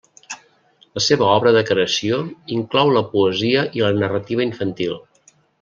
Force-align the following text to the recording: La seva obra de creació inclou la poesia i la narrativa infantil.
La 0.99 1.03
seva 1.07 1.27
obra 1.33 1.51
de 1.57 1.61
creació 1.67 2.19
inclou 2.57 2.95
la 2.97 3.05
poesia 3.15 3.69
i 3.81 3.87
la 3.87 3.95
narrativa 4.03 4.49
infantil. 4.51 4.99